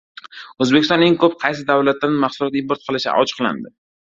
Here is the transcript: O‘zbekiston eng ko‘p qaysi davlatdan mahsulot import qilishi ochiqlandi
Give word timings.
O‘zbekiston 0.63 1.03
eng 1.07 1.17
ko‘p 1.23 1.35
qaysi 1.43 1.67
davlatdan 1.67 2.17
mahsulot 2.25 2.59
import 2.63 2.89
qilishi 2.89 3.13
ochiqlandi 3.15 3.73